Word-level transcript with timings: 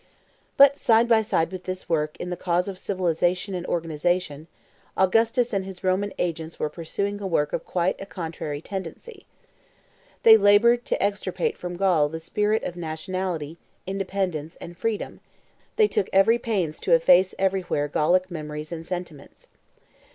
But 0.57 0.79
side 0.79 1.07
by 1.07 1.21
side 1.21 1.51
with 1.51 1.65
this 1.65 1.87
work 1.87 2.17
in 2.17 2.31
the 2.31 2.35
cause 2.35 2.67
of 2.67 2.79
civilization 2.79 3.53
and 3.53 3.67
organization, 3.67 4.47
Augustus 4.97 5.53
and 5.53 5.63
his 5.63 5.83
Roman 5.83 6.11
agents 6.17 6.59
were 6.59 6.71
pursuing 6.71 7.21
a 7.21 7.27
work 7.27 7.53
of 7.53 7.63
quite 7.65 8.01
a 8.01 8.07
contrary 8.07 8.61
tendency. 8.61 9.27
They 10.23 10.37
labored 10.37 10.85
to 10.85 11.03
extirpate 11.03 11.55
from 11.55 11.77
Gaul 11.77 12.09
the 12.09 12.19
spirit 12.19 12.63
of 12.63 12.75
nationality, 12.75 13.59
independence, 13.85 14.55
and 14.55 14.75
freedom; 14.75 15.19
they 15.75 15.87
took 15.87 16.09
every 16.11 16.39
pains 16.39 16.79
to 16.79 16.93
efface 16.95 17.35
everywhere 17.37 17.87
Gallic 17.87 18.31
memories 18.31 18.71
and 18.71 18.83
sentiments. 18.83 19.49